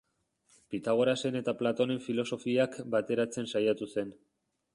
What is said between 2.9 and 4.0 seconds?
bateratzen saiatu